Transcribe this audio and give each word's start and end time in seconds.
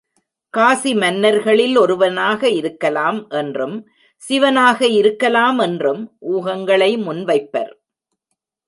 காசி 0.49 0.93
மன்னர்களில் 0.93 1.77
ஒருவனாக 1.77 2.49
இருக்கலாம் 2.49 3.19
என்றும் 3.29 3.77
சிவனாக 4.21 4.87
இருக்கலாமென்றும் 4.87 6.01
ஊகங்களை 6.31 6.91
முன்வைப்பர். 7.07 7.71